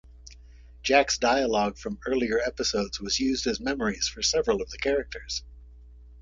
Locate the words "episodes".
2.39-2.99